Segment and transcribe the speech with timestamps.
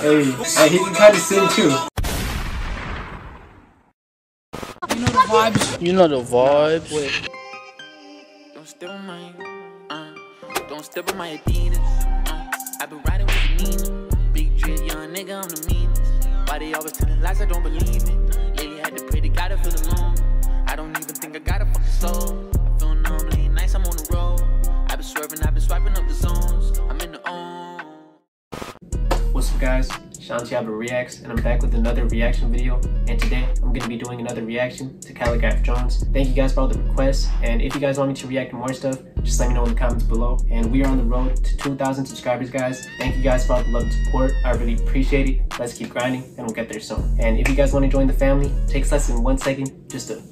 [0.00, 1.70] Hey, hey, he can kind of sing too.
[4.88, 5.82] You know the vibes.
[5.82, 6.92] You know the vibes.
[6.92, 7.28] Wait.
[8.54, 9.32] Don't step on my,
[9.90, 10.14] uh,
[10.68, 11.78] don't step on my Adidas.
[12.28, 14.32] Uh, i been riding with Nina.
[14.32, 16.50] Big dream, young nigga, I'm the meanest.
[16.50, 18.29] Why they always telling lies I don't believe it?
[30.30, 32.76] Shantiaba Reacts, and I'm back with another reaction video,
[33.08, 36.04] and today I'm going to be doing another reaction to Khaligraph Jones.
[36.12, 38.50] Thank you guys for all the requests, and if you guys want me to react
[38.50, 40.38] to more stuff, just let me know in the comments below.
[40.48, 42.86] And we are on the road to 2,000 subscribers guys.
[42.98, 45.58] Thank you guys for all the love and support, I really appreciate it.
[45.58, 47.02] Let's keep grinding, and we'll get there soon.
[47.18, 49.90] And if you guys want to join the family, it takes less than one second
[49.90, 50.22] just to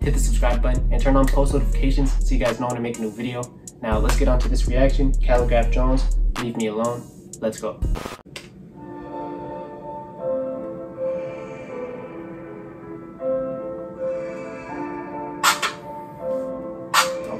[0.00, 2.80] hit the subscribe button and turn on post notifications so you guys know when I
[2.80, 3.42] make a new video.
[3.82, 5.12] Now let's get on to this reaction.
[5.12, 7.02] Khaligraph Jones, Leave Me Alone.
[7.42, 7.78] Let's go.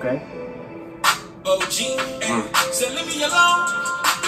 [0.05, 0.21] Okay.
[1.49, 1.77] OG,
[2.21, 2.45] mm.
[2.77, 3.65] say leave me alone.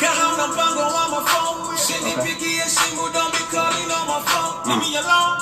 [0.00, 1.76] Kahana mpango on my phone.
[1.76, 4.56] Sinipigie simu, don't be calling on my phone.
[4.72, 5.36] Leave me alone.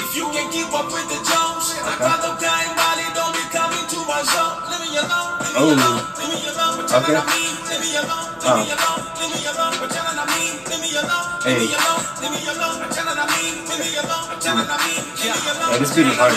[0.00, 3.44] If you can keep up with the Jones, I got the kind body, don't be
[3.52, 4.64] coming to my zone.
[4.72, 5.44] Leave me alone.
[5.44, 6.00] Leave me alone.
[6.24, 6.80] Leave me alone.
[6.96, 7.12] Okay.
[7.12, 7.52] I mean?
[7.68, 8.28] Leave me alone.
[8.40, 9.02] Leave me alone.
[9.20, 9.74] Leave me alone.
[9.76, 10.56] What I mean?
[10.72, 11.28] Leave me alone.
[11.44, 11.76] Leave me Hey.
[11.76, 12.00] alone.
[12.24, 12.76] Leave me alone.
[12.80, 13.54] What I mean?
[13.68, 14.24] Leave me alone.
[14.40, 15.04] What I mean?
[15.20, 15.68] Leave me alone.
[15.76, 16.32] Yeah, this beat is hard.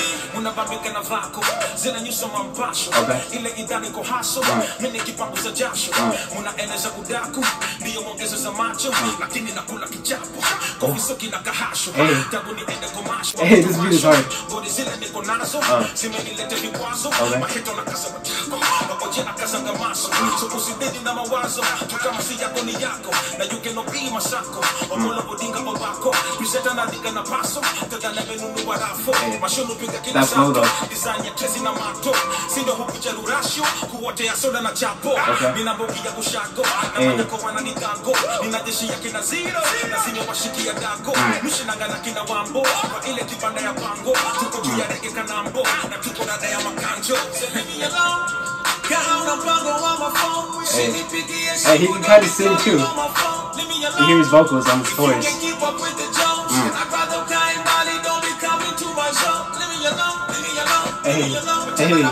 [0.60, 1.46] Unabambika na vako.
[1.76, 2.90] Zinanyusa mampasho.
[2.90, 3.40] Okay.
[3.40, 4.42] ile idani ko haso.
[4.80, 5.92] Mimi kipanguza jasho.
[6.36, 7.46] Munaeleza kudaku.
[7.80, 8.94] Ndiyo mwongezo za macho.
[9.20, 10.44] Lakini nakula kichapo.
[10.80, 11.92] Kofiso kina kahasho.
[11.92, 12.16] Hey.
[12.32, 14.26] tangu niende komasho Hey, this beat is hard.
[14.50, 15.60] bodi zile niko nazo.
[15.96, 17.10] Zimenilete vikwazo.
[17.40, 20.10] Maheto na kasa matako makoje na kasa ngamaso.
[20.40, 21.62] So usidedi na mawazo.
[22.04, 23.12] Kama si yako ni yako.
[23.38, 25.49] Na you cannot be masako omolo bodinga
[26.10, 30.52] obako presenta na diga na paso tadana menunu warafo eh, mashono piga kila That's low,
[30.54, 30.68] though.
[30.90, 32.14] design ya kesi na mato.
[32.54, 35.10] Sindo hukuja rurasho kuotea soda na chapo.
[35.10, 35.52] Okay.
[35.56, 36.68] nina mbogi ya kushago eh.
[36.94, 37.08] na Hey.
[37.10, 39.62] madeko wana ni dango nina jeshi ya kina zero.
[39.92, 41.14] Na zinyo washikia dago.
[41.44, 42.62] Mishinanga na kina wambo.
[42.62, 44.14] Kwa ile kibanda ya pango.
[44.40, 45.64] Tuko juu ya rege kanambo.
[45.90, 47.18] Na tuko dada ya makanjo.
[47.56, 48.32] Leave me alone.
[48.90, 50.62] Kahauna mpango wa mafomu.
[50.62, 50.94] Eh.
[51.66, 52.78] Hey, he can kind of sing too.
[53.64, 53.90] On my phone.
[53.90, 55.26] Leave me You hear his vocals on his voice.
[55.28, 58.88] can keep up with the Jones, I'd rather die in Bali, don't be coming to
[58.96, 59.44] my zone.
[59.60, 62.10] Leave me alone, leave me alone, leave me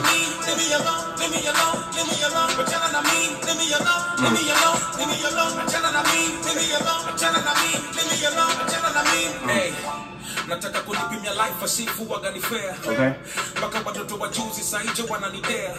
[9.47, 9.73] Hey, hey.
[10.47, 12.11] nataka kunipimia life asifu
[12.89, 13.09] Okay.
[13.57, 15.73] mpaka watoto wa juzi saije wananidea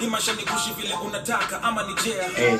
[0.00, 0.42] imasha ni
[0.76, 2.56] vile unataka ama ni jea Hey.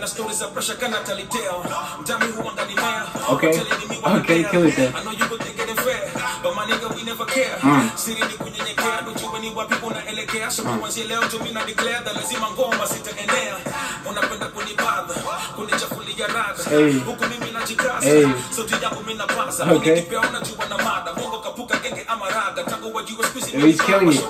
[0.00, 1.64] Na stories za pressure kana taliteo
[2.00, 3.60] mtami huwanga ni mea Okay.
[4.04, 4.92] Okay, kill it there.
[4.96, 6.10] I know you would think it fair.
[6.42, 7.56] But my nigga we never care.
[7.60, 7.88] Hmm.
[7.96, 10.50] Siri ni kunyenyekea dujue ni wapi unaelekea.
[10.50, 10.78] So hmm.
[10.78, 13.56] kuanzia leo tu mimi na declare that lazima ngoma zitaenea
[14.10, 15.14] unapenda kunibadha
[15.56, 16.70] kunichafulia radha.
[16.70, 16.92] Hey.
[16.98, 18.26] huku mimi najikaza Hey.
[18.50, 19.94] sauti yangu mimi napaza Okay.
[19.94, 24.12] nikipea unajua na mada Mungu kapuka genge ama raga tangu wajue squeeze Yeah, he's killing
[24.14, 24.24] it.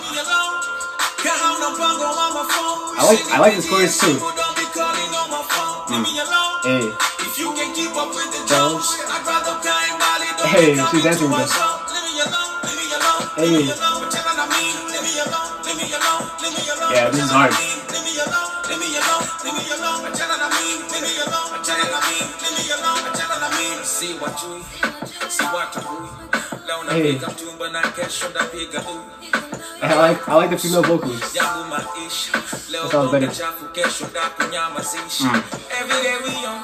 [0.00, 0.56] Me alone.
[1.22, 2.96] Kahauna mpango wa mafomu.
[2.98, 4.06] I like- I like this chorus too.
[4.14, 5.76] People don't be calling on my phone.
[5.92, 6.24] Leave me mm.
[6.24, 6.54] alone.
[6.64, 6.84] Hey.
[7.26, 8.88] If you can keep up with the Jones.
[8.88, 11.52] Jones, I'd rather die in Bali, don't Hey, she's dancing to with us.
[11.52, 11.76] zone.
[11.92, 13.48] Leave me alone, leave me alone, Hey.
[13.48, 13.86] leave me alone.
[17.36, 17.65] But
[26.96, 27.12] Hey.
[27.12, 29.00] napiga mtumba na kesho napiga u.
[29.82, 31.34] I like I like the female vocals.
[31.34, 32.32] yangu maisha
[32.70, 33.26] leo That sounds better.
[33.26, 35.42] bonga chafu kesho ndakunyamazisha
[35.80, 36.60] every day we on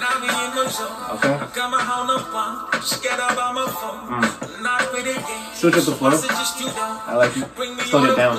[0.00, 1.36] now we in the zone Okay.
[1.54, 4.26] kama hauna mpango just get up on my phone
[4.62, 6.10] not with it game Switch up the flow.
[6.10, 7.88] Messages you don't I like it.
[7.90, 8.36] Slow it down.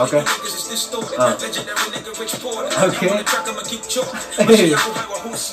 [0.00, 0.20] Okay.
[0.20, 1.36] niggas Uh.
[1.42, 3.08] legendary nigga rich porter Okay.
[3.08, 4.46] I'm on the track I'ma keep choking Hey.
[4.46, 5.52] Maisha yako hayawahusu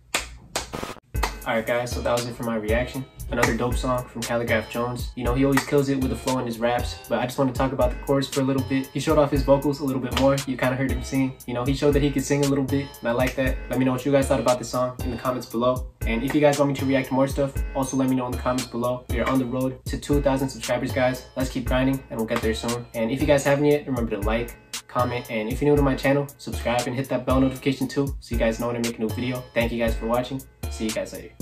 [1.51, 3.03] Alright guys, so that was it for my reaction.
[3.29, 5.11] Another dope song from Khaligraph Jones.
[5.17, 7.37] You know, he always kills it with the flow in his raps, but I just
[7.37, 8.87] want to talk about the chorus for a little bit.
[8.87, 10.37] He showed off his vocals a little bit more.
[10.47, 11.35] You kind of heard him sing.
[11.47, 13.57] You know, he showed that he could sing a little bit, and I like that.
[13.69, 15.87] Let me know what you guys thought about this song in the comments below.
[16.07, 18.27] And if you guys want me to react to more stuff, also let me know
[18.27, 19.03] in the comments below.
[19.09, 21.25] We are on the road to 2,000 subscribers, guys.
[21.35, 22.85] Let's keep grinding, and we'll get there soon.
[22.93, 24.55] And if you guys haven't yet, remember to like,
[24.87, 28.15] comment, and if you're new to my channel, subscribe and hit that bell notification too,
[28.21, 29.43] so you guys know when I make a new video.
[29.53, 30.41] Thank you guys for watching.
[30.71, 31.35] See you guys later.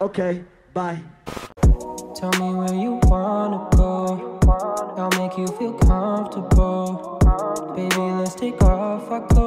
[0.00, 1.00] Okay, bye.
[2.14, 4.38] Tell me where you wanna go.
[4.96, 7.18] I'll make you feel comfortable.
[7.74, 9.38] Baby, let's take off our clothes.